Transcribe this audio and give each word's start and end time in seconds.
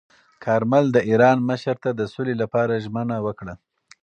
کارمل 0.43 0.85
د 0.91 0.97
ایران 1.09 1.37
مشر 1.49 1.75
ته 1.83 1.89
د 1.99 2.01
سولې 2.13 2.35
لپاره 2.41 2.81
ژمنه 2.85 3.17
وکړه. 3.25 3.53